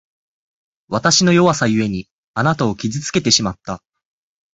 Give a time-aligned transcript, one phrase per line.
[0.87, 3.83] わたしの弱さゆえに、あなたを傷つけてしまった。